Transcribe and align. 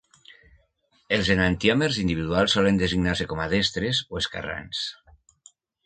Els 1.17 1.29
enantiòmers 1.33 2.01
individuals 2.05 2.57
solen 2.59 2.81
designar-se 2.85 3.31
com 3.35 3.45
a 3.45 3.49
destres 3.55 4.05
o 4.15 4.23
esquerrans. 4.25 4.85